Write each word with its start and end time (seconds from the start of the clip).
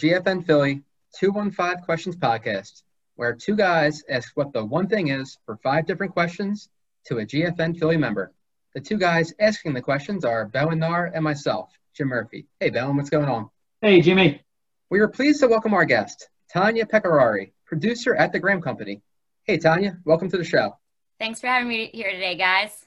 GFN 0.00 0.46
Philly 0.46 0.82
215 1.18 1.84
Questions 1.84 2.16
podcast, 2.16 2.84
where 3.16 3.34
two 3.34 3.54
guys 3.54 4.02
ask 4.08 4.34
what 4.34 4.50
the 4.54 4.64
one 4.64 4.86
thing 4.86 5.08
is 5.08 5.36
for 5.44 5.58
five 5.58 5.84
different 5.84 6.14
questions 6.14 6.70
to 7.04 7.18
a 7.18 7.26
GFN 7.26 7.78
Philly 7.78 7.98
member. 7.98 8.32
The 8.74 8.80
two 8.80 8.96
guys 8.96 9.34
asking 9.38 9.74
the 9.74 9.82
questions 9.82 10.24
are 10.24 10.46
Bowen 10.46 10.78
Nar 10.78 11.10
and 11.12 11.22
myself, 11.22 11.68
Jim 11.92 12.08
Murphy. 12.08 12.46
Hey, 12.60 12.70
Bowen, 12.70 12.96
what's 12.96 13.10
going 13.10 13.28
on? 13.28 13.50
Hey, 13.82 14.00
Jimmy. 14.00 14.40
We 14.88 15.00
are 15.00 15.08
pleased 15.08 15.40
to 15.40 15.48
welcome 15.48 15.74
our 15.74 15.84
guest, 15.84 16.30
Tanya 16.50 16.86
Pecorari, 16.86 17.52
producer 17.66 18.14
at 18.14 18.32
the 18.32 18.38
Graham 18.38 18.62
Company. 18.62 19.02
Hey, 19.42 19.58
Tanya, 19.58 19.98
welcome 20.06 20.30
to 20.30 20.38
the 20.38 20.44
show. 20.44 20.78
Thanks 21.18 21.40
for 21.40 21.48
having 21.48 21.68
me 21.68 21.90
here 21.92 22.10
today, 22.10 22.36
guys. 22.36 22.86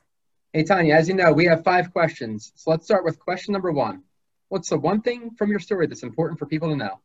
Hey, 0.51 0.63
Tanya, 0.63 0.95
as 0.95 1.07
you 1.07 1.13
know, 1.13 1.31
we 1.31 1.45
have 1.45 1.63
five 1.63 1.93
questions. 1.93 2.53
So 2.55 2.71
let's 2.71 2.85
start 2.85 3.05
with 3.05 3.19
question 3.19 3.51
number 3.51 3.71
one. 3.71 4.01
What's 4.53 4.69
the 4.69 4.77
one 4.77 5.01
thing 5.01 5.31
from 5.31 5.49
your 5.49 5.59
story 5.59 5.87
that's 5.87 6.03
important 6.03 6.37
for 6.37 6.45
people 6.45 6.69
to 6.69 6.75
know? 6.75 6.99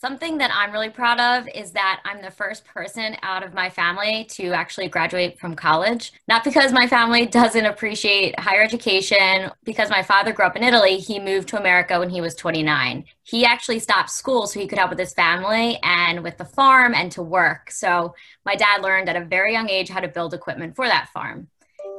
Something 0.00 0.38
that 0.38 0.50
I'm 0.50 0.72
really 0.72 0.88
proud 0.88 1.20
of 1.20 1.46
is 1.54 1.72
that 1.72 2.00
I'm 2.06 2.22
the 2.22 2.30
first 2.30 2.64
person 2.64 3.18
out 3.22 3.42
of 3.42 3.52
my 3.52 3.68
family 3.68 4.24
to 4.30 4.52
actually 4.52 4.88
graduate 4.88 5.38
from 5.38 5.54
college. 5.54 6.14
Not 6.26 6.42
because 6.42 6.72
my 6.72 6.86
family 6.86 7.26
doesn't 7.26 7.66
appreciate 7.66 8.40
higher 8.40 8.62
education, 8.62 9.50
because 9.62 9.90
my 9.90 10.02
father 10.02 10.32
grew 10.32 10.46
up 10.46 10.56
in 10.56 10.62
Italy, 10.62 10.96
he 10.96 11.18
moved 11.18 11.48
to 11.48 11.60
America 11.60 11.98
when 11.98 12.08
he 12.08 12.22
was 12.22 12.34
29. 12.34 13.04
He 13.24 13.44
actually 13.44 13.78
stopped 13.78 14.08
school 14.08 14.46
so 14.46 14.58
he 14.58 14.66
could 14.66 14.78
help 14.78 14.88
with 14.88 14.98
his 14.98 15.12
family 15.12 15.78
and 15.82 16.22
with 16.22 16.38
the 16.38 16.46
farm 16.46 16.94
and 16.94 17.12
to 17.12 17.22
work. 17.22 17.70
So 17.70 18.14
my 18.46 18.56
dad 18.56 18.80
learned 18.80 19.10
at 19.10 19.16
a 19.16 19.26
very 19.26 19.52
young 19.52 19.68
age 19.68 19.90
how 19.90 20.00
to 20.00 20.08
build 20.08 20.32
equipment 20.32 20.76
for 20.76 20.86
that 20.86 21.10
farm. 21.12 21.48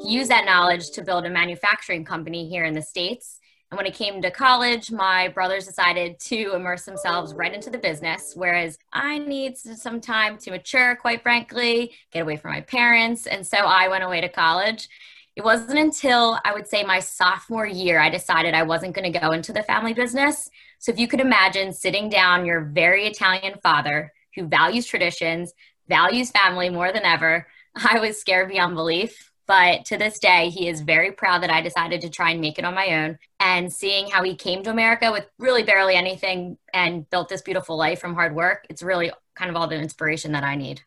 He 0.02 0.12
used 0.12 0.32
that 0.32 0.46
knowledge 0.46 0.90
to 0.94 1.04
build 1.04 1.28
a 1.28 1.30
manufacturing 1.30 2.04
company 2.04 2.50
here 2.50 2.66
in 2.66 2.74
the 2.74 2.82
States 2.82 3.41
and 3.72 3.78
when 3.78 3.88
it 3.88 3.94
came 3.94 4.22
to 4.22 4.30
college, 4.30 4.92
my 4.92 5.30
brothers 5.30 5.66
decided 5.66 6.20
to 6.20 6.54
immerse 6.54 6.84
themselves 6.84 7.34
right 7.34 7.54
into 7.54 7.70
the 7.70 7.78
business, 7.78 8.34
whereas 8.36 8.78
I 8.92 9.18
need 9.18 9.58
some 9.58 10.02
time 10.02 10.38
to 10.40 10.52
mature, 10.52 10.98
quite 10.98 11.24
frankly, 11.24 11.94
get 12.12 12.22
away 12.22 12.36
from 12.36 12.52
my 12.52 12.60
parents. 12.60 13.28
And 13.28 13.48
so 13.48 13.58
I 13.60 13.88
went 13.88 14.04
away 14.04 14.20
to 14.20 14.28
college. 14.28 14.90
It 15.38 15.46
wasn't 15.46 15.80
until 15.80 16.38
I 16.44 16.54
would 16.54 16.68
say 16.68 16.84
my 16.84 17.00
sophomore 17.00 17.66
year 17.66 18.02
I 18.02 18.10
decided 18.10 18.54
I 18.54 18.64
wasn't 18.64 18.94
going 18.94 19.10
to 19.10 19.18
go 19.18 19.32
into 19.32 19.54
the 19.54 19.64
family 19.64 19.94
business. 19.94 20.50
So 20.80 20.92
if 20.92 21.00
you 21.00 21.08
could 21.08 21.22
imagine 21.22 21.72
sitting 21.72 22.10
down 22.10 22.46
your 22.46 22.66
very 22.66 23.08
Italian 23.08 23.58
father 23.64 24.12
who 24.36 24.48
values 24.48 24.86
traditions, 24.86 25.54
values 25.88 26.30
family 26.32 26.70
more 26.70 26.92
than 26.92 27.06
ever, 27.06 27.48
I 27.90 28.00
was 28.00 28.20
scared 28.20 28.50
beyond 28.50 28.76
belief 28.76 29.31
but 29.52 29.84
to 29.84 29.98
this 29.98 30.18
day, 30.18 30.48
he 30.48 30.70
is 30.70 30.80
very 30.80 31.12
proud 31.12 31.44
that 31.44 31.50
I 31.50 31.60
decided 31.60 32.00
to 32.00 32.10
try 32.10 32.32
and 32.32 32.40
make 32.40 32.58
it 32.58 32.64
on 32.64 32.74
my 32.74 33.04
own. 33.04 33.20
And 33.42 33.72
seeing 33.72 34.10
how 34.10 34.24
he 34.24 34.34
came 34.34 34.64
to 34.64 34.70
America 34.70 35.12
with 35.12 35.28
really 35.40 35.62
barely 35.62 35.96
anything 35.96 36.58
and 36.74 37.10
built 37.10 37.28
this 37.28 37.42
beautiful 37.42 37.76
life 37.76 38.00
from 38.00 38.14
hard 38.14 38.34
work, 38.34 38.66
it's 38.70 38.82
really 38.82 39.12
kind 39.36 39.50
of 39.50 39.58
all 39.58 39.68
the 39.68 39.76
inspiration 39.76 40.32
that 40.32 40.46
I 40.46 40.56
need. 40.56 40.80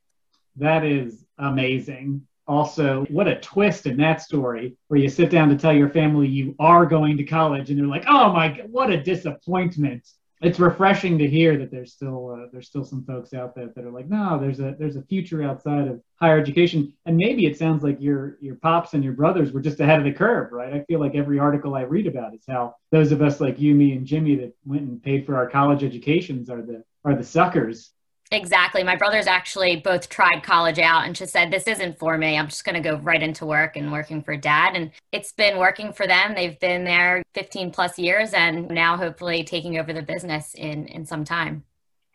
That 0.56 0.82
is 0.82 1.26
amazing. 1.36 2.26
Also, 2.46 3.04
what 3.10 3.28
a 3.28 3.38
twist 3.38 3.84
in 3.84 3.98
that 3.98 4.22
story 4.22 4.78
where 4.88 4.98
you 4.98 5.10
sit 5.10 5.28
down 5.28 5.50
to 5.50 5.58
tell 5.58 5.74
your 5.74 5.90
family 5.90 6.26
you 6.26 6.56
are 6.58 6.86
going 6.86 7.18
to 7.18 7.24
college 7.24 7.68
and 7.68 7.78
they're 7.78 7.86
like, 7.86 8.06
oh 8.08 8.32
my, 8.32 8.62
what 8.70 8.88
a 8.88 9.02
disappointment 9.02 10.08
it's 10.44 10.58
refreshing 10.58 11.18
to 11.18 11.26
hear 11.26 11.56
that 11.58 11.70
there's 11.70 11.92
still 11.92 12.30
uh, 12.30 12.46
there's 12.52 12.66
still 12.66 12.84
some 12.84 13.04
folks 13.04 13.32
out 13.32 13.54
there 13.54 13.70
that 13.74 13.84
are 13.84 13.90
like, 13.90 14.08
no, 14.08 14.38
there's 14.38 14.60
a 14.60 14.74
there's 14.78 14.96
a 14.96 15.02
future 15.02 15.42
outside 15.42 15.88
of 15.88 16.00
higher 16.20 16.38
education, 16.38 16.92
and 17.06 17.16
maybe 17.16 17.46
it 17.46 17.56
sounds 17.56 17.82
like 17.82 17.96
your 18.00 18.36
your 18.40 18.56
pops 18.56 18.92
and 18.94 19.02
your 19.02 19.14
brothers 19.14 19.52
were 19.52 19.60
just 19.60 19.80
ahead 19.80 19.98
of 19.98 20.04
the 20.04 20.12
curve, 20.12 20.52
right? 20.52 20.72
I 20.74 20.84
feel 20.84 21.00
like 21.00 21.14
every 21.14 21.38
article 21.38 21.74
I 21.74 21.82
read 21.82 22.06
about 22.06 22.34
is 22.34 22.44
how 22.46 22.74
those 22.90 23.10
of 23.10 23.22
us 23.22 23.40
like 23.40 23.58
you, 23.58 23.74
me, 23.74 23.92
and 23.92 24.06
Jimmy 24.06 24.36
that 24.36 24.54
went 24.64 24.82
and 24.82 25.02
paid 25.02 25.24
for 25.24 25.36
our 25.36 25.48
college 25.48 25.82
educations 25.82 26.50
are 26.50 26.62
the 26.62 26.84
are 27.04 27.14
the 27.14 27.24
suckers 27.24 27.90
Exactly. 28.32 28.82
My 28.82 28.96
brothers 28.96 29.26
actually 29.26 29.76
both 29.76 30.08
tried 30.08 30.42
college 30.42 30.78
out 30.78 31.04
and 31.06 31.14
just 31.14 31.32
said, 31.32 31.50
This 31.50 31.66
isn't 31.66 31.98
for 31.98 32.16
me. 32.18 32.38
I'm 32.38 32.48
just 32.48 32.64
going 32.64 32.74
to 32.74 32.80
go 32.80 32.96
right 32.96 33.22
into 33.22 33.46
work 33.46 33.76
and 33.76 33.92
working 33.92 34.22
for 34.22 34.36
dad. 34.36 34.74
And 34.74 34.90
it's 35.12 35.32
been 35.32 35.58
working 35.58 35.92
for 35.92 36.06
them. 36.06 36.34
They've 36.34 36.58
been 36.58 36.84
there 36.84 37.22
15 37.34 37.70
plus 37.70 37.98
years 37.98 38.32
and 38.32 38.68
now 38.68 38.96
hopefully 38.96 39.44
taking 39.44 39.78
over 39.78 39.92
the 39.92 40.02
business 40.02 40.54
in, 40.54 40.86
in 40.86 41.04
some 41.04 41.24
time. 41.24 41.64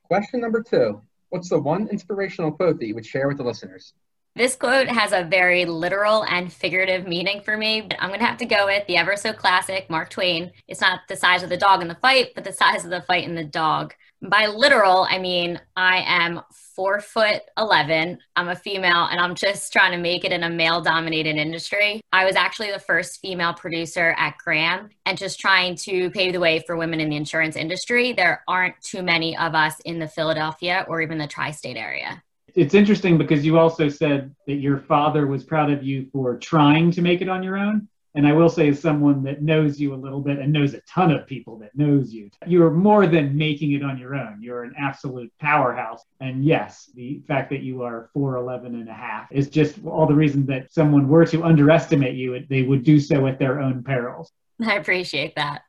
Question 0.04 0.42
number 0.42 0.64
two 0.64 1.02
What's 1.30 1.50
the 1.50 1.60
one 1.60 1.88
inspirational 1.90 2.52
quote 2.52 2.80
that 2.80 2.88
you 2.88 2.96
would 2.96 3.06
share 3.06 3.28
with 3.28 3.38
the 3.38 3.44
listeners? 3.44 3.94
This 4.40 4.56
quote 4.56 4.88
has 4.88 5.12
a 5.12 5.26
very 5.26 5.66
literal 5.66 6.24
and 6.24 6.50
figurative 6.50 7.06
meaning 7.06 7.42
for 7.42 7.58
me, 7.58 7.82
but 7.82 7.98
I'm 8.00 8.08
going 8.08 8.22
to 8.22 8.26
have 8.26 8.38
to 8.38 8.46
go 8.46 8.68
with 8.68 8.88
the 8.88 8.96
ever 8.96 9.18
so 9.18 9.34
classic 9.34 9.90
Mark 9.90 10.10
Twain. 10.10 10.54
It's 10.66 10.80
not 10.80 11.02
the 11.10 11.18
size 11.18 11.44
of 11.44 11.50
the 11.50 11.58
dog 11.58 11.82
in 11.82 11.90
the 11.90 11.96
fight, 11.96 12.30
but 12.36 12.46
the 12.46 12.54
size 12.54 12.86
of 12.86 12.90
the 12.90 13.02
fight 13.02 13.26
in 13.26 13.36
the 13.36 13.44
dog. 13.44 13.94
By 14.22 14.46
literal, 14.48 15.06
I 15.10 15.18
mean 15.18 15.60
I 15.76 16.06
am 16.08 16.40
four 16.54 17.02
foot 17.02 17.42
11. 17.58 18.18
I'm 18.38 18.48
a 18.48 18.56
female 18.56 19.10
and 19.12 19.20
I'm 19.20 19.36
just 19.36 19.74
trying 19.74 19.92
to 19.92 19.98
make 19.98 20.24
it 20.24 20.32
in 20.32 20.44
a 20.44 20.50
male 20.50 20.80
dominated 20.80 21.36
industry. 21.36 22.00
I 22.14 22.24
was 22.24 22.38
actually 22.38 22.72
the 22.72 22.80
first 22.80 23.20
female 23.20 23.54
producer 23.54 24.16
at 24.18 24.38
Graham 24.38 24.88
and 25.06 25.18
just 25.18 25.42
trying 25.42 25.76
to 25.80 26.12
pave 26.12 26.32
the 26.32 26.40
way 26.40 26.64
for 26.66 26.78
women 26.78 27.02
in 27.02 27.10
the 27.10 27.18
insurance 27.18 27.58
industry. 27.58 28.14
There 28.14 28.42
aren't 28.48 28.80
too 28.82 29.04
many 29.04 29.38
of 29.38 29.54
us 29.54 29.82
in 29.82 30.00
the 30.00 30.08
Philadelphia 30.08 30.86
or 30.88 31.02
even 31.02 31.18
the 31.18 31.28
tri 31.28 31.52
state 31.52 31.76
area. 31.76 32.24
It's 32.56 32.74
interesting 32.74 33.18
because 33.18 33.46
you 33.46 33.58
also 33.58 33.90
said 33.90 34.36
that 34.48 34.56
your 34.56 34.78
father 34.78 35.28
was 35.28 35.44
proud 35.44 35.72
of 35.72 35.84
you 35.84 36.08
for 36.12 36.38
trying 36.38 36.92
to 36.92 37.02
make 37.02 37.22
it 37.22 37.30
on 37.30 37.44
your 37.44 37.58
own. 37.58 37.88
And 38.16 38.26
I 38.26 38.34
will 38.34 38.50
say, 38.50 38.70
as 38.70 38.82
someone 38.82 39.24
that 39.24 39.44
knows 39.44 39.80
you 39.80 39.94
a 39.94 39.96
little 39.96 40.20
bit 40.20 40.40
and 40.40 40.52
knows 40.52 40.74
a 40.74 40.82
ton 40.82 41.12
of 41.12 41.28
people 41.28 41.60
that 41.60 41.76
knows 41.76 42.12
you, 42.12 42.32
you're 42.48 42.72
more 42.72 43.06
than 43.06 43.38
making 43.38 43.74
it 43.74 43.84
on 43.84 44.00
your 44.00 44.16
own. 44.16 44.40
You're 44.42 44.64
an 44.64 44.74
absolute 44.80 45.32
powerhouse. 45.40 46.04
And 46.20 46.44
yes, 46.44 46.90
the 46.96 47.22
fact 47.28 47.52
that 47.52 47.62
you 47.62 47.84
are 47.84 48.10
4'11 48.18 48.66
and 48.66 48.90
a 48.90 48.94
half 48.94 49.32
is 49.32 49.48
just 49.48 49.78
all 49.86 50.08
the 50.08 50.16
reason 50.16 50.46
that 50.48 50.74
someone 50.74 51.08
were 51.08 51.26
to 51.28 51.44
underestimate 51.44 52.16
you, 52.16 52.44
they 52.50 52.64
would 52.64 52.84
do 52.84 53.00
so 53.00 53.28
at 53.28 53.38
their 53.38 53.60
own 53.60 53.84
perils. 53.84 54.32
I 54.66 54.76
appreciate 54.76 55.36
that. 55.36 55.62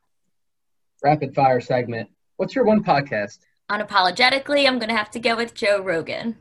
Rapid 1.04 1.34
fire 1.34 1.60
segment. 1.60 2.08
What's 2.36 2.54
your 2.54 2.64
one 2.64 2.82
podcast? 2.82 3.38
Unapologetically, 3.70 4.66
I'm 4.66 4.78
going 4.78 4.88
to 4.88 4.96
have 4.96 5.10
to 5.10 5.20
go 5.20 5.36
with 5.36 5.54
Joe 5.54 5.82
Rogan. 5.82 6.36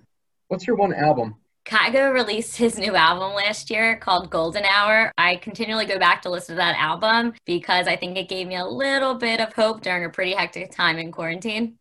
What's 0.50 0.66
your 0.66 0.78
one 0.78 0.96
album? 0.96 1.36
Kygo 1.66 2.12
released 2.12 2.58
his 2.58 2.80
new 2.80 2.96
album 2.96 3.36
last 3.36 3.70
year 3.70 3.98
called 3.98 4.32
Golden 4.32 4.66
Hour. 4.66 5.12
I 5.16 5.36
continually 5.36 5.86
go 5.86 6.00
back 6.00 6.24
to 6.24 6.32
listen 6.32 6.56
to 6.56 6.58
that 6.58 6.76
album 6.76 7.34
because 7.46 7.88
I 7.88 7.96
think 7.96 8.18
it 8.18 8.28
gave 8.28 8.48
me 8.48 8.56
a 8.56 8.66
little 8.66 9.14
bit 9.14 9.40
of 9.42 9.54
hope 9.54 9.82
during 9.82 10.06
a 10.06 10.10
pretty 10.10 10.34
hectic 10.34 10.72
time 10.72 10.98
in 10.98 11.12
quarantine. 11.12 11.78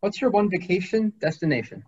What's 0.00 0.18
your 0.18 0.30
one 0.30 0.48
vacation 0.48 1.12
destination? 1.20 1.84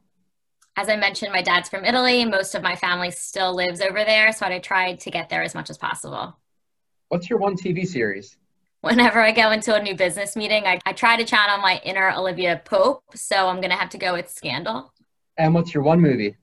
As 0.76 0.90
I 0.90 0.96
mentioned, 0.96 1.32
my 1.32 1.40
dad's 1.40 1.70
from 1.70 1.86
Italy. 1.86 2.26
Most 2.26 2.54
of 2.54 2.62
my 2.62 2.76
family 2.76 3.10
still 3.10 3.56
lives 3.56 3.80
over 3.80 4.04
there, 4.04 4.30
so 4.34 4.44
I 4.44 4.58
tried 4.58 5.00
to 5.00 5.10
get 5.10 5.30
there 5.30 5.42
as 5.42 5.54
much 5.54 5.70
as 5.70 5.78
possible. 5.78 6.36
What's 7.08 7.30
your 7.30 7.38
one 7.38 7.56
TV 7.56 7.86
series? 7.86 8.36
Whenever 8.82 9.22
I 9.22 9.32
go 9.32 9.50
into 9.50 9.74
a 9.74 9.82
new 9.82 9.96
business 9.96 10.36
meeting, 10.36 10.66
I, 10.66 10.78
I 10.84 10.92
try 10.92 11.16
to 11.16 11.24
channel 11.24 11.56
my 11.56 11.80
inner 11.86 12.12
Olivia 12.14 12.60
Pope, 12.66 13.02
so 13.14 13.48
I'm 13.48 13.62
going 13.62 13.70
to 13.70 13.76
have 13.76 13.88
to 13.90 13.98
go 13.98 14.12
with 14.12 14.28
Scandal. 14.28 14.92
And 15.38 15.54
what's 15.54 15.72
your 15.72 15.82
one 15.82 16.00
movie? 16.00 16.36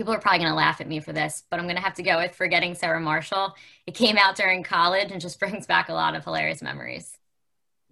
people 0.00 0.14
are 0.14 0.18
probably 0.18 0.38
going 0.38 0.50
to 0.50 0.56
laugh 0.56 0.80
at 0.80 0.88
me 0.88 0.98
for 0.98 1.12
this, 1.12 1.42
but 1.50 1.60
I'm 1.60 1.66
going 1.66 1.76
to 1.76 1.82
have 1.82 1.92
to 1.96 2.02
go 2.02 2.16
with 2.16 2.34
Forgetting 2.34 2.74
Sarah 2.74 3.00
Marshall. 3.00 3.54
It 3.86 3.94
came 3.94 4.16
out 4.16 4.34
during 4.34 4.62
college 4.62 5.12
and 5.12 5.20
just 5.20 5.38
brings 5.40 5.66
back 5.66 5.90
a 5.90 5.92
lot 5.92 6.14
of 6.14 6.24
hilarious 6.24 6.62
memories. 6.62 7.18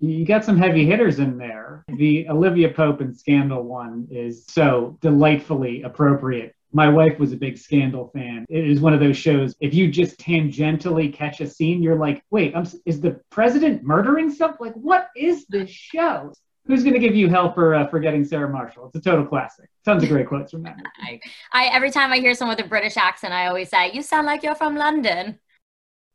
You 0.01 0.25
got 0.25 0.43
some 0.43 0.57
heavy 0.57 0.87
hitters 0.87 1.19
in 1.19 1.37
there. 1.37 1.85
The 1.89 2.27
Olivia 2.31 2.71
Pope 2.71 3.03
and 3.03 3.15
Scandal 3.15 3.63
one 3.63 4.09
is 4.11 4.47
so 4.47 4.97
delightfully 5.03 5.83
appropriate. 5.83 6.55
My 6.73 6.89
wife 6.89 7.19
was 7.19 7.33
a 7.33 7.37
big 7.37 7.59
Scandal 7.59 8.11
fan. 8.15 8.47
It 8.49 8.67
is 8.67 8.81
one 8.81 8.95
of 8.95 9.01
those 9.01 9.19
shows. 9.19 9.55
If 9.61 9.75
you 9.75 9.91
just 9.91 10.19
tangentially 10.19 11.13
catch 11.13 11.43
a 11.43 11.47
scene, 11.47 11.83
you're 11.83 11.99
like, 11.99 12.23
"Wait, 12.31 12.55
I'm, 12.57 12.67
is 12.87 13.01
the 13.01 13.21
president 13.31 13.83
murdering 13.83 14.31
something? 14.31 14.67
Like, 14.69 14.75
what 14.75 15.09
is 15.15 15.47
this 15.47 15.69
show?" 15.69 16.33
Who's 16.69 16.85
going 16.85 16.95
to 16.95 17.01
give 17.01 17.17
you 17.17 17.29
hell 17.29 17.53
for 17.53 17.75
uh, 17.75 17.89
forgetting 17.89 18.25
Sarah 18.25 18.49
Marshall? 18.49 18.87
It's 18.87 18.97
a 18.97 19.01
total 19.01 19.27
classic. 19.27 19.69
Tons 19.85 20.03
of 20.05 20.09
great 20.11 20.29
quotes 20.29 20.53
from 20.53 20.63
that. 20.63 20.77
I, 21.03 21.19
I, 21.53 21.67
every 21.75 21.91
time 21.91 22.13
I 22.13 22.19
hear 22.19 22.35
someone 22.35 22.57
with 22.57 22.65
a 22.65 22.69
British 22.69 22.97
accent, 22.97 23.33
I 23.33 23.49
always 23.49 23.71
say, 23.71 23.91
"You 23.93 24.03
sound 24.03 24.27
like 24.27 24.45
you're 24.45 24.55
from 24.55 24.77
London." 24.77 25.41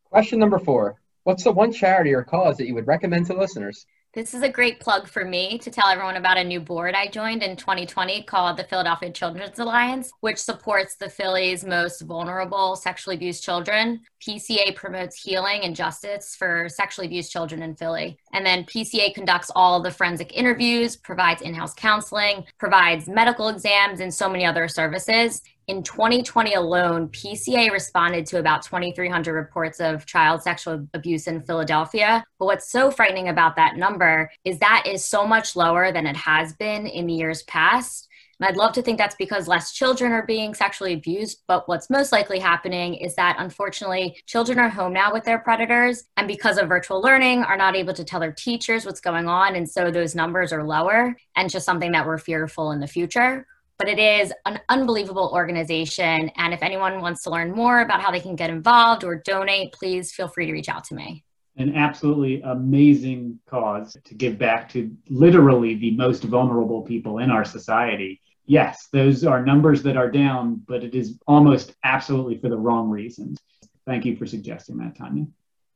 Question 0.05 0.39
number 0.39 0.59
four: 0.59 1.01
What's 1.23 1.43
the 1.43 1.51
one 1.51 1.73
charity 1.73 2.13
or 2.13 2.23
cause 2.23 2.57
that 2.57 2.67
you 2.67 2.75
would 2.75 2.87
recommend 2.87 3.25
to 3.25 3.33
listeners? 3.33 3.85
This 4.13 4.35
is 4.35 4.43
a 4.43 4.49
great 4.49 4.79
plug 4.79 5.07
for 5.07 5.25
me 5.25 5.57
to 5.57 5.71
tell 5.71 5.87
everyone 5.87 6.17
about 6.17 6.37
a 6.37 6.43
new 6.43 6.59
board 6.59 6.93
I 6.93 7.07
joined 7.07 7.41
in 7.41 7.55
2020 7.55 8.21
called 8.21 8.57
the 8.57 8.63
Philadelphia 8.63 9.09
Children's 9.09 9.57
Alliance, 9.57 10.11
which 10.19 10.37
supports 10.37 10.95
the 10.95 11.09
Philly's 11.09 11.65
most 11.65 11.99
vulnerable 12.01 12.75
sexually 12.75 13.15
abused 13.15 13.43
children. 13.43 14.01
PCA 14.21 14.75
promotes 14.75 15.19
healing 15.19 15.63
and 15.63 15.75
justice 15.75 16.35
for 16.35 16.69
sexually 16.69 17.07
abused 17.07 17.31
children 17.31 17.63
in 17.63 17.75
Philly. 17.75 18.19
And 18.33 18.45
then 18.45 18.65
PCA 18.65 19.15
conducts 19.15 19.49
all 19.55 19.81
the 19.81 19.89
forensic 19.89 20.31
interviews, 20.31 20.95
provides 20.95 21.41
in 21.41 21.55
house 21.55 21.73
counseling, 21.73 22.45
provides 22.59 23.09
medical 23.09 23.47
exams, 23.47 23.99
and 23.99 24.13
so 24.13 24.29
many 24.29 24.45
other 24.45 24.67
services. 24.67 25.41
In 25.67 25.83
2020 25.83 26.53
alone, 26.53 27.07
PCA 27.09 27.71
responded 27.71 28.25
to 28.27 28.39
about 28.39 28.63
2,300 28.63 29.33
reports 29.33 29.79
of 29.79 30.05
child 30.05 30.41
sexual 30.41 30.87
abuse 30.93 31.27
in 31.27 31.41
Philadelphia. 31.41 32.23
But 32.37 32.45
what's 32.45 32.71
so 32.71 32.91
frightening 32.91 33.29
about 33.29 33.55
that 33.55 33.77
number 33.77 34.29
is 34.43 34.59
that 34.59 34.83
is 34.85 35.05
so 35.05 35.25
much 35.25 35.55
lower 35.55 35.91
than 35.91 36.05
it 36.05 36.17
has 36.17 36.53
been 36.53 36.85
in 36.87 37.07
the 37.07 37.13
years 37.13 37.43
past. 37.43 38.09
And 38.39 38.49
I'd 38.49 38.57
love 38.57 38.73
to 38.73 38.81
think 38.81 38.97
that's 38.97 39.15
because 39.15 39.47
less 39.47 39.71
children 39.71 40.11
are 40.11 40.25
being 40.25 40.53
sexually 40.53 40.93
abused. 40.93 41.43
But 41.47 41.69
what's 41.69 41.89
most 41.89 42.11
likely 42.11 42.39
happening 42.39 42.95
is 42.95 43.15
that 43.15 43.37
unfortunately, 43.39 44.17
children 44.25 44.59
are 44.59 44.69
home 44.69 44.91
now 44.91 45.13
with 45.13 45.23
their 45.23 45.39
predators. 45.39 46.05
And 46.17 46.27
because 46.27 46.57
of 46.57 46.67
virtual 46.67 46.99
learning, 46.99 47.43
are 47.43 47.55
not 47.55 47.75
able 47.75 47.93
to 47.93 48.03
tell 48.03 48.19
their 48.19 48.33
teachers 48.33 48.85
what's 48.85 48.99
going 48.99 49.29
on. 49.29 49.55
And 49.55 49.69
so 49.69 49.91
those 49.91 50.15
numbers 50.15 50.51
are 50.51 50.63
lower 50.63 51.15
and 51.35 51.49
just 51.49 51.65
something 51.65 51.91
that 51.93 52.05
we're 52.05 52.17
fearful 52.17 52.71
in 52.71 52.79
the 52.79 52.87
future 52.87 53.45
but 53.83 53.91
it 53.91 53.99
is 53.99 54.31
an 54.45 54.61
unbelievable 54.69 55.29
organization. 55.33 56.31
And 56.37 56.53
if 56.53 56.63
anyone 56.63 57.01
wants 57.01 57.21
to 57.23 57.29
learn 57.29 57.51
more 57.51 57.81
about 57.81 58.01
how 58.01 58.11
they 58.11 58.21
can 58.21 58.37
get 58.37 58.49
involved 58.49 59.03
or 59.03 59.21
donate, 59.25 59.73
please 59.73 60.13
feel 60.13 60.29
free 60.29 60.45
to 60.45 60.53
reach 60.53 60.69
out 60.69 60.85
to 60.85 60.95
me. 60.95 61.25
An 61.57 61.75
absolutely 61.75 62.41
amazing 62.43 63.41
cause 63.45 63.97
to 64.01 64.13
give 64.15 64.37
back 64.37 64.69
to 64.69 64.89
literally 65.09 65.75
the 65.75 65.91
most 65.97 66.23
vulnerable 66.23 66.81
people 66.81 67.17
in 67.17 67.29
our 67.29 67.43
society. 67.43 68.21
Yes, 68.45 68.87
those 68.93 69.25
are 69.25 69.45
numbers 69.45 69.83
that 69.83 69.97
are 69.97 70.09
down, 70.09 70.61
but 70.65 70.85
it 70.85 70.95
is 70.95 71.19
almost 71.27 71.75
absolutely 71.83 72.37
for 72.37 72.47
the 72.47 72.57
wrong 72.57 72.89
reasons. 72.89 73.37
Thank 73.85 74.05
you 74.05 74.15
for 74.15 74.25
suggesting 74.25 74.77
that, 74.77 74.95
Tanya. 74.95 75.25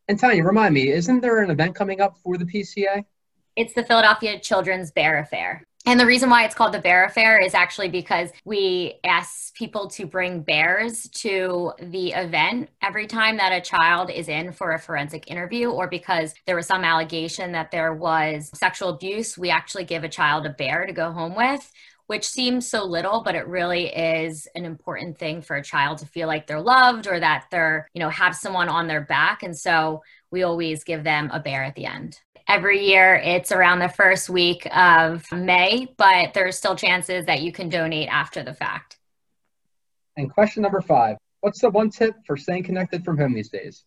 And 0.07 0.17
Tanya, 0.17 0.45
remind 0.45 0.73
me, 0.73 0.87
isn't 0.91 1.19
there 1.19 1.43
an 1.43 1.51
event 1.51 1.75
coming 1.75 1.99
up 1.99 2.15
for 2.23 2.37
the 2.37 2.45
PCA? 2.45 3.03
It's 3.57 3.73
the 3.73 3.83
Philadelphia 3.83 4.39
Children's 4.39 4.91
Bear 4.91 5.19
Affair. 5.19 5.67
And 5.87 5.97
the 5.97 6.05
reason 6.05 6.29
why 6.29 6.43
it's 6.43 6.53
called 6.53 6.73
the 6.73 6.81
Bear 6.81 7.05
Affair 7.05 7.39
is 7.39 7.53
actually 7.53 7.87
because 7.87 8.29
we 8.43 8.95
ask 9.05 9.53
people 9.53 9.87
to 9.91 10.05
bring 10.05 10.41
bears 10.41 11.07
to 11.11 11.71
the 11.79 12.09
event 12.09 12.69
every 12.81 13.07
time 13.07 13.37
that 13.37 13.53
a 13.53 13.61
child 13.61 14.11
is 14.11 14.27
in 14.27 14.51
for 14.51 14.73
a 14.73 14.79
forensic 14.79 15.31
interview, 15.31 15.69
or 15.69 15.87
because 15.87 16.33
there 16.45 16.57
was 16.57 16.67
some 16.67 16.83
allegation 16.83 17.53
that 17.53 17.71
there 17.71 17.93
was 17.93 18.51
sexual 18.53 18.89
abuse. 18.89 19.37
We 19.37 19.49
actually 19.49 19.85
give 19.85 20.03
a 20.03 20.09
child 20.09 20.45
a 20.45 20.49
bear 20.49 20.85
to 20.85 20.91
go 20.91 21.13
home 21.13 21.37
with 21.37 21.71
which 22.07 22.25
seems 22.25 22.69
so 22.69 22.83
little 22.85 23.21
but 23.21 23.35
it 23.35 23.47
really 23.47 23.87
is 23.87 24.47
an 24.55 24.65
important 24.65 25.17
thing 25.17 25.41
for 25.41 25.57
a 25.57 25.63
child 25.63 25.97
to 25.97 26.05
feel 26.05 26.27
like 26.27 26.47
they're 26.47 26.61
loved 26.61 27.05
or 27.05 27.19
that 27.19 27.45
they're 27.51 27.87
you 27.93 27.99
know 27.99 28.09
have 28.09 28.35
someone 28.35 28.69
on 28.69 28.87
their 28.87 29.01
back 29.01 29.43
and 29.43 29.57
so 29.57 30.01
we 30.31 30.43
always 30.43 30.83
give 30.83 31.03
them 31.03 31.29
a 31.31 31.39
bear 31.39 31.63
at 31.63 31.75
the 31.75 31.85
end 31.85 32.19
every 32.47 32.85
year 32.85 33.15
it's 33.15 33.51
around 33.51 33.79
the 33.79 33.89
first 33.89 34.29
week 34.29 34.67
of 34.75 35.29
May, 35.31 35.93
but 35.97 36.33
there's 36.33 36.57
still 36.57 36.75
chances 36.75 37.25
that 37.25 37.41
you 37.41 37.51
can 37.51 37.69
donate 37.69 38.09
after 38.09 38.43
the 38.43 38.53
fact. 38.53 38.97
And 40.15 40.31
question 40.33 40.63
number 40.63 40.81
five 40.81 41.17
What's 41.41 41.61
the 41.61 41.69
one 41.69 41.89
tip 41.89 42.15
for 42.25 42.35
staying 42.35 42.63
connected 42.63 43.05
from 43.05 43.17
home 43.17 43.33
these 43.33 43.49
days? 43.49 43.83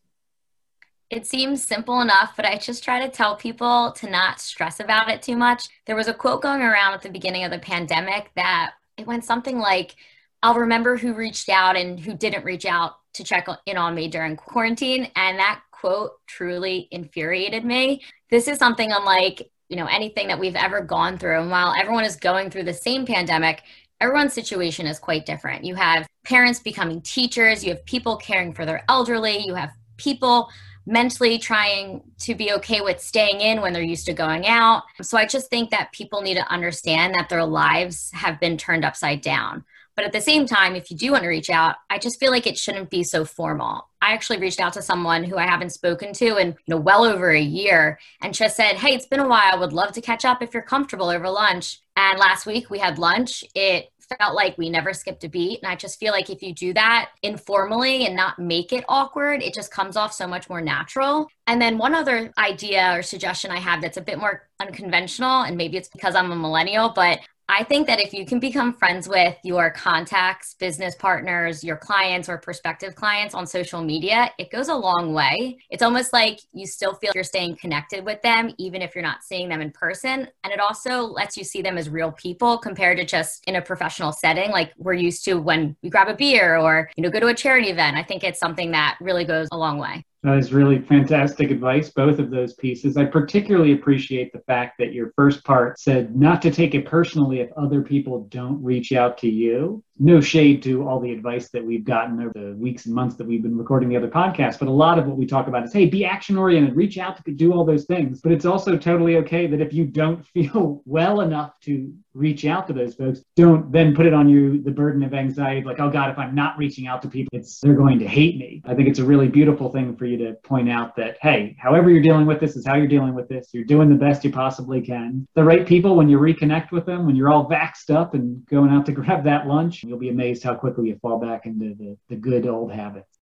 It 1.10 1.26
seems 1.26 1.64
simple 1.64 2.00
enough, 2.00 2.34
but 2.36 2.46
I 2.46 2.56
just 2.56 2.84
try 2.84 3.04
to 3.04 3.10
tell 3.10 3.34
people 3.34 3.92
to 3.96 4.08
not 4.08 4.40
stress 4.40 4.78
about 4.78 5.10
it 5.10 5.22
too 5.22 5.36
much. 5.36 5.68
There 5.86 5.96
was 5.96 6.06
a 6.06 6.14
quote 6.14 6.40
going 6.40 6.62
around 6.62 6.94
at 6.94 7.02
the 7.02 7.10
beginning 7.10 7.42
of 7.42 7.50
the 7.50 7.58
pandemic 7.58 8.30
that 8.36 8.74
it 8.96 9.08
went 9.08 9.24
something 9.24 9.58
like, 9.58 9.96
I'll 10.42 10.54
remember 10.54 10.96
who 10.96 11.12
reached 11.12 11.48
out 11.48 11.76
and 11.76 11.98
who 11.98 12.14
didn't 12.14 12.44
reach 12.44 12.64
out 12.64 12.94
to 13.14 13.24
check 13.24 13.48
in 13.66 13.76
on 13.76 13.94
me 13.94 14.06
during 14.06 14.36
quarantine. 14.36 15.10
And 15.16 15.38
that 15.40 15.62
quote 15.80 16.12
truly 16.26 16.88
infuriated 16.90 17.64
me. 17.64 18.02
This 18.30 18.48
is 18.48 18.58
something 18.58 18.92
unlike, 18.92 19.50
you 19.68 19.76
know, 19.76 19.86
anything 19.86 20.28
that 20.28 20.38
we've 20.38 20.56
ever 20.56 20.82
gone 20.82 21.16
through. 21.16 21.40
And 21.40 21.50
while 21.50 21.74
everyone 21.78 22.04
is 22.04 22.16
going 22.16 22.50
through 22.50 22.64
the 22.64 22.74
same 22.74 23.06
pandemic, 23.06 23.62
everyone's 24.00 24.34
situation 24.34 24.86
is 24.86 24.98
quite 24.98 25.24
different. 25.24 25.64
You 25.64 25.74
have 25.76 26.06
parents 26.24 26.60
becoming 26.60 27.00
teachers, 27.00 27.64
you 27.64 27.70
have 27.70 27.84
people 27.86 28.16
caring 28.16 28.52
for 28.52 28.66
their 28.66 28.84
elderly, 28.88 29.38
you 29.38 29.54
have 29.54 29.70
people 29.96 30.50
mentally 30.86 31.38
trying 31.38 32.02
to 32.18 32.34
be 32.34 32.52
okay 32.52 32.80
with 32.80 33.00
staying 33.00 33.40
in 33.40 33.60
when 33.60 33.72
they're 33.72 33.82
used 33.82 34.06
to 34.06 34.12
going 34.12 34.46
out. 34.46 34.82
So 35.02 35.16
I 35.16 35.24
just 35.24 35.48
think 35.48 35.70
that 35.70 35.92
people 35.92 36.20
need 36.20 36.34
to 36.34 36.52
understand 36.52 37.14
that 37.14 37.28
their 37.28 37.44
lives 37.44 38.10
have 38.12 38.40
been 38.40 38.56
turned 38.56 38.84
upside 38.84 39.20
down. 39.20 39.64
But 39.96 40.04
at 40.04 40.12
the 40.12 40.20
same 40.20 40.46
time, 40.46 40.76
if 40.76 40.90
you 40.90 40.96
do 40.96 41.12
want 41.12 41.24
to 41.24 41.28
reach 41.28 41.50
out, 41.50 41.76
I 41.88 41.98
just 41.98 42.18
feel 42.18 42.30
like 42.30 42.46
it 42.46 42.56
shouldn't 42.56 42.90
be 42.90 43.04
so 43.04 43.24
formal. 43.24 43.88
I 44.00 44.12
actually 44.12 44.38
reached 44.38 44.60
out 44.60 44.72
to 44.74 44.82
someone 44.82 45.24
who 45.24 45.36
I 45.36 45.46
haven't 45.46 45.70
spoken 45.70 46.12
to 46.14 46.36
in 46.36 46.48
you 46.48 46.54
know 46.68 46.78
well 46.78 47.04
over 47.04 47.30
a 47.30 47.40
year 47.40 47.98
and 48.22 48.32
just 48.32 48.56
said, 48.56 48.76
"Hey, 48.76 48.94
it's 48.94 49.06
been 49.06 49.20
a 49.20 49.28
while. 49.28 49.58
Would 49.58 49.72
love 49.72 49.92
to 49.92 50.00
catch 50.00 50.24
up 50.24 50.42
if 50.42 50.54
you're 50.54 50.62
comfortable 50.62 51.08
over 51.08 51.28
lunch." 51.28 51.80
And 51.96 52.18
last 52.18 52.46
week 52.46 52.70
we 52.70 52.78
had 52.78 52.98
lunch. 52.98 53.44
It 53.54 53.90
felt 54.18 54.34
like 54.34 54.56
we 54.58 54.70
never 54.70 54.92
skipped 54.92 55.24
a 55.24 55.28
beat. 55.28 55.60
And 55.62 55.70
I 55.70 55.76
just 55.76 55.98
feel 55.98 56.12
like 56.12 56.30
if 56.30 56.42
you 56.42 56.52
do 56.52 56.72
that 56.74 57.10
informally 57.22 58.06
and 58.06 58.16
not 58.16 58.38
make 58.38 58.72
it 58.72 58.84
awkward, 58.88 59.42
it 59.42 59.54
just 59.54 59.70
comes 59.70 59.96
off 59.96 60.12
so 60.12 60.26
much 60.26 60.48
more 60.48 60.60
natural. 60.60 61.28
And 61.46 61.60
then 61.60 61.78
one 61.78 61.94
other 61.94 62.32
idea 62.38 62.96
or 62.96 63.02
suggestion 63.02 63.50
I 63.50 63.58
have 63.58 63.80
that's 63.80 63.96
a 63.96 64.02
bit 64.02 64.18
more 64.18 64.48
unconventional, 64.60 65.42
and 65.42 65.56
maybe 65.56 65.76
it's 65.76 65.88
because 65.88 66.14
I'm 66.14 66.32
a 66.32 66.36
millennial, 66.36 66.92
but 66.94 67.20
I 67.52 67.64
think 67.64 67.88
that 67.88 67.98
if 67.98 68.14
you 68.14 68.24
can 68.24 68.38
become 68.38 68.72
friends 68.72 69.08
with 69.08 69.36
your 69.42 69.70
contacts, 69.70 70.54
business 70.54 70.94
partners, 70.94 71.64
your 71.64 71.76
clients 71.76 72.28
or 72.28 72.38
prospective 72.38 72.94
clients 72.94 73.34
on 73.34 73.44
social 73.44 73.82
media, 73.82 74.30
it 74.38 74.52
goes 74.52 74.68
a 74.68 74.74
long 74.74 75.12
way. 75.12 75.58
It's 75.68 75.82
almost 75.82 76.12
like 76.12 76.38
you 76.52 76.64
still 76.64 76.94
feel 76.94 77.10
you're 77.12 77.24
staying 77.24 77.56
connected 77.56 78.04
with 78.04 78.22
them, 78.22 78.54
even 78.58 78.82
if 78.82 78.94
you're 78.94 79.02
not 79.02 79.24
seeing 79.24 79.48
them 79.48 79.60
in 79.60 79.72
person. 79.72 80.28
And 80.44 80.52
it 80.52 80.60
also 80.60 81.02
lets 81.02 81.36
you 81.36 81.42
see 81.42 81.60
them 81.60 81.76
as 81.76 81.90
real 81.90 82.12
people 82.12 82.56
compared 82.56 82.98
to 82.98 83.04
just 83.04 83.42
in 83.48 83.56
a 83.56 83.62
professional 83.62 84.12
setting, 84.12 84.52
like 84.52 84.72
we're 84.78 84.94
used 84.94 85.24
to 85.24 85.34
when 85.34 85.74
we 85.82 85.90
grab 85.90 86.06
a 86.06 86.14
beer 86.14 86.56
or, 86.56 86.88
you 86.96 87.02
know, 87.02 87.10
go 87.10 87.18
to 87.18 87.26
a 87.26 87.34
charity 87.34 87.70
event. 87.70 87.96
I 87.96 88.04
think 88.04 88.22
it's 88.22 88.38
something 88.38 88.70
that 88.70 88.96
really 89.00 89.24
goes 89.24 89.48
a 89.50 89.58
long 89.58 89.78
way. 89.78 90.04
That 90.22 90.36
is 90.36 90.52
really 90.52 90.80
fantastic 90.80 91.50
advice, 91.50 91.88
both 91.88 92.18
of 92.18 92.30
those 92.30 92.52
pieces. 92.52 92.98
I 92.98 93.06
particularly 93.06 93.72
appreciate 93.72 94.32
the 94.32 94.40
fact 94.40 94.76
that 94.78 94.92
your 94.92 95.12
first 95.16 95.44
part 95.44 95.80
said 95.80 96.14
not 96.14 96.42
to 96.42 96.50
take 96.50 96.74
it 96.74 96.84
personally 96.84 97.40
if 97.40 97.50
other 97.52 97.80
people 97.80 98.26
don't 98.30 98.62
reach 98.62 98.92
out 98.92 99.16
to 99.18 99.30
you 99.30 99.82
no 100.00 100.18
shade 100.18 100.62
to 100.62 100.88
all 100.88 100.98
the 100.98 101.12
advice 101.12 101.50
that 101.50 101.62
we've 101.62 101.84
gotten 101.84 102.20
over 102.20 102.32
the 102.34 102.56
weeks 102.56 102.86
and 102.86 102.94
months 102.94 103.16
that 103.16 103.26
we've 103.26 103.42
been 103.42 103.56
recording 103.56 103.90
the 103.90 103.96
other 103.96 104.08
podcasts, 104.08 104.58
but 104.58 104.66
a 104.66 104.72
lot 104.72 104.98
of 104.98 105.06
what 105.06 105.18
we 105.18 105.26
talk 105.26 105.46
about 105.46 105.62
is 105.62 105.74
hey, 105.74 105.84
be 105.84 106.06
action 106.06 106.38
oriented, 106.38 106.74
reach 106.74 106.96
out 106.96 107.22
to 107.22 107.30
do 107.30 107.52
all 107.52 107.66
those 107.66 107.84
things. 107.84 108.22
But 108.22 108.32
it's 108.32 108.46
also 108.46 108.78
totally 108.78 109.16
okay 109.18 109.46
that 109.46 109.60
if 109.60 109.74
you 109.74 109.84
don't 109.84 110.26
feel 110.34 110.82
well 110.86 111.20
enough 111.20 111.60
to 111.60 111.92
reach 112.14 112.44
out 112.44 112.66
to 112.66 112.72
those 112.72 112.94
folks, 112.94 113.22
don't 113.36 113.70
then 113.70 113.94
put 113.94 114.06
it 114.06 114.12
on 114.12 114.28
you 114.28 114.62
the 114.62 114.70
burden 114.70 115.02
of 115.02 115.14
anxiety, 115.14 115.64
like, 115.64 115.80
oh 115.80 115.90
God, 115.90 116.10
if 116.10 116.18
I'm 116.18 116.34
not 116.34 116.58
reaching 116.58 116.86
out 116.86 117.02
to 117.02 117.08
people, 117.08 117.30
it's 117.32 117.60
they're 117.60 117.74
going 117.74 117.98
to 118.00 118.06
hate 118.06 118.36
me. 118.36 118.62
I 118.64 118.74
think 118.74 118.88
it's 118.88 118.98
a 118.98 119.04
really 119.04 119.28
beautiful 119.28 119.70
thing 119.70 119.96
for 119.96 120.06
you 120.06 120.16
to 120.18 120.34
point 120.42 120.70
out 120.70 120.96
that, 120.96 121.18
hey, 121.22 121.56
however 121.58 121.90
you're 121.90 122.02
dealing 122.02 122.26
with 122.26 122.40
this 122.40 122.56
is 122.56 122.66
how 122.66 122.74
you're 122.74 122.86
dealing 122.86 123.14
with 123.14 123.28
this. 123.28 123.48
You're 123.52 123.64
doing 123.64 123.88
the 123.88 123.94
best 123.94 124.24
you 124.24 124.30
possibly 124.30 124.80
can. 124.80 125.26
The 125.34 125.44
right 125.44 125.66
people, 125.66 125.96
when 125.96 126.08
you 126.08 126.18
reconnect 126.18 126.72
with 126.72 126.86
them, 126.86 127.06
when 127.06 127.16
you're 127.16 127.30
all 127.30 127.48
vaxxed 127.48 127.94
up 127.94 128.14
and 128.14 128.44
going 128.46 128.70
out 128.70 128.86
to 128.86 128.92
grab 129.00 129.24
that 129.24 129.46
lunch, 129.46 129.84
you'll 129.84 129.98
be 129.98 130.08
amazed 130.08 130.42
how 130.42 130.54
quickly 130.54 130.88
you 130.88 130.98
fall 131.00 131.18
back 131.18 131.46
into 131.46 131.74
the, 131.74 131.96
the 132.08 132.16
good 132.16 132.46
old 132.46 132.72
habits. 132.72 133.19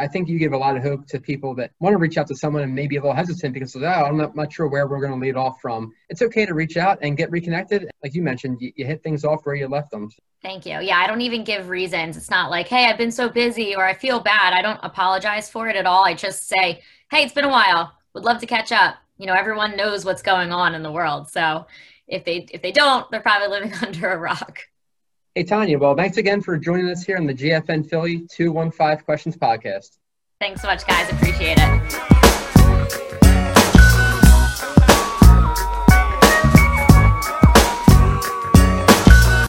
I 0.00 0.08
think 0.08 0.28
you 0.28 0.38
give 0.38 0.52
a 0.52 0.56
lot 0.56 0.76
of 0.76 0.82
hope 0.82 1.06
to 1.08 1.20
people 1.20 1.54
that 1.56 1.72
want 1.78 1.92
to 1.92 1.98
reach 1.98 2.16
out 2.16 2.26
to 2.28 2.36
someone 2.36 2.62
and 2.62 2.74
maybe 2.74 2.96
a 2.96 3.00
little 3.00 3.14
hesitant 3.14 3.52
because 3.52 3.76
oh, 3.76 3.84
I'm 3.84 4.16
not, 4.16 4.34
not 4.34 4.52
sure 4.52 4.66
where 4.66 4.86
we're 4.86 5.00
going 5.00 5.12
to 5.12 5.18
lead 5.18 5.36
off 5.36 5.60
from. 5.60 5.92
It's 6.08 6.22
okay 6.22 6.46
to 6.46 6.54
reach 6.54 6.76
out 6.76 6.98
and 7.02 7.16
get 7.16 7.30
reconnected. 7.30 7.90
Like 8.02 8.14
you 8.14 8.22
mentioned, 8.22 8.58
you, 8.60 8.72
you 8.76 8.86
hit 8.86 9.02
things 9.02 9.24
off 9.24 9.44
where 9.44 9.54
you 9.54 9.68
left 9.68 9.90
them. 9.90 10.10
Thank 10.42 10.64
you. 10.64 10.80
Yeah, 10.80 10.96
I 10.96 11.06
don't 11.06 11.20
even 11.20 11.44
give 11.44 11.68
reasons. 11.68 12.16
It's 12.16 12.30
not 12.30 12.50
like, 12.50 12.66
hey, 12.66 12.86
I've 12.86 12.96
been 12.96 13.12
so 13.12 13.28
busy 13.28 13.76
or 13.76 13.84
I 13.84 13.92
feel 13.92 14.20
bad. 14.20 14.54
I 14.54 14.62
don't 14.62 14.80
apologize 14.82 15.50
for 15.50 15.68
it 15.68 15.76
at 15.76 15.84
all. 15.84 16.04
I 16.04 16.14
just 16.14 16.48
say, 16.48 16.80
hey, 17.10 17.22
it's 17.22 17.34
been 17.34 17.44
a 17.44 17.50
while. 17.50 17.92
Would 18.14 18.24
love 18.24 18.40
to 18.40 18.46
catch 18.46 18.72
up. 18.72 18.96
You 19.18 19.26
know, 19.26 19.34
everyone 19.34 19.76
knows 19.76 20.06
what's 20.06 20.22
going 20.22 20.50
on 20.50 20.74
in 20.74 20.82
the 20.82 20.90
world. 20.90 21.28
So 21.28 21.66
if 22.08 22.24
they 22.24 22.46
if 22.50 22.62
they 22.62 22.72
don't, 22.72 23.08
they're 23.10 23.20
probably 23.20 23.48
living 23.60 23.74
under 23.86 24.10
a 24.10 24.18
rock. 24.18 24.60
Hey, 25.40 25.44
Tanya. 25.44 25.78
Well, 25.78 25.94
thanks 25.94 26.18
again 26.18 26.42
for 26.42 26.58
joining 26.58 26.90
us 26.90 27.02
here 27.02 27.16
on 27.16 27.24
the 27.24 27.32
GFN 27.32 27.88
Philly 27.88 28.26
215 28.28 29.02
Questions 29.06 29.38
podcast. 29.38 29.96
Thanks 30.38 30.60
so 30.60 30.68
much, 30.68 30.86
guys. 30.86 31.10
Appreciate 31.10 31.56
it. 31.58 32.19